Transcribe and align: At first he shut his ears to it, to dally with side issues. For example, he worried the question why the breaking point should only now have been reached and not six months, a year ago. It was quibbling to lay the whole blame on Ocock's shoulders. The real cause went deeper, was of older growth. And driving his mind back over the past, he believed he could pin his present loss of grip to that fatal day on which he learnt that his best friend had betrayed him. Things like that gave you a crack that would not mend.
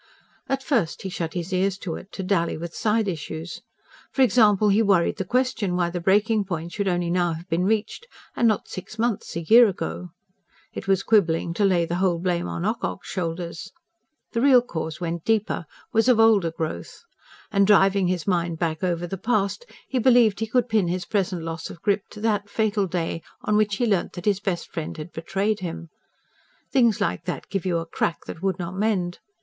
At 0.49 0.63
first 0.63 1.03
he 1.03 1.09
shut 1.09 1.35
his 1.35 1.53
ears 1.53 1.77
to 1.77 1.93
it, 1.93 2.11
to 2.13 2.23
dally 2.23 2.57
with 2.57 2.73
side 2.73 3.07
issues. 3.07 3.61
For 4.11 4.23
example, 4.23 4.69
he 4.69 4.81
worried 4.81 5.17
the 5.17 5.23
question 5.25 5.75
why 5.75 5.91
the 5.91 6.01
breaking 6.01 6.43
point 6.45 6.71
should 6.71 6.87
only 6.87 7.11
now 7.11 7.33
have 7.33 7.47
been 7.49 7.65
reached 7.65 8.07
and 8.35 8.47
not 8.47 8.67
six 8.67 8.97
months, 8.97 9.35
a 9.35 9.41
year 9.41 9.67
ago. 9.67 10.09
It 10.73 10.87
was 10.87 11.03
quibbling 11.03 11.53
to 11.53 11.65
lay 11.65 11.85
the 11.85 11.97
whole 11.97 12.17
blame 12.17 12.47
on 12.47 12.65
Ocock's 12.65 13.09
shoulders. 13.09 13.71
The 14.31 14.41
real 14.41 14.63
cause 14.63 14.99
went 14.99 15.23
deeper, 15.23 15.67
was 15.93 16.07
of 16.09 16.19
older 16.19 16.49
growth. 16.49 17.03
And 17.51 17.67
driving 17.67 18.07
his 18.07 18.25
mind 18.25 18.57
back 18.57 18.83
over 18.83 19.05
the 19.05 19.19
past, 19.19 19.67
he 19.87 19.99
believed 19.99 20.39
he 20.39 20.47
could 20.47 20.67
pin 20.67 20.87
his 20.87 21.05
present 21.05 21.43
loss 21.43 21.69
of 21.69 21.79
grip 21.83 22.07
to 22.09 22.21
that 22.21 22.49
fatal 22.49 22.87
day 22.87 23.21
on 23.43 23.55
which 23.55 23.75
he 23.75 23.85
learnt 23.85 24.13
that 24.13 24.25
his 24.25 24.39
best 24.39 24.71
friend 24.71 24.97
had 24.97 25.11
betrayed 25.11 25.59
him. 25.59 25.89
Things 26.71 26.99
like 27.01 27.25
that 27.25 27.49
gave 27.49 27.67
you 27.67 27.77
a 27.77 27.85
crack 27.85 28.25
that 28.25 28.41
would 28.41 28.57
not 28.57 28.73
mend. 28.75 29.19